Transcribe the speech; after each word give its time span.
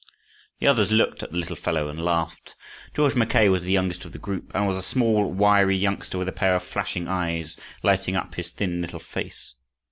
The 0.57 0.65
others 0.65 0.91
looked 0.91 1.21
at 1.21 1.29
the 1.29 1.37
little 1.37 1.55
fellow 1.55 1.87
and 1.87 2.03
laughed. 2.03 2.55
George 2.95 3.13
Mackay 3.13 3.49
was 3.49 3.61
the 3.61 3.71
youngest 3.71 4.03
of 4.03 4.13
the 4.13 4.17
group, 4.17 4.51
and 4.55 4.65
was 4.65 4.75
a 4.75 4.81
small 4.81 5.29
wiry 5.31 5.75
youngster 5.77 6.17
with 6.17 6.27
a 6.27 6.31
pair 6.31 6.55
of 6.55 6.63
flashing 6.63 7.07
eyes 7.07 7.55
lighting 7.83 8.15
up 8.15 8.33
his 8.33 8.49
thin 8.49 8.81
little 8.81 8.99
face. 8.99 9.53